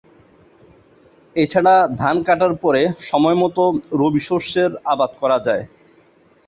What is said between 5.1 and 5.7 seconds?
করা যায়।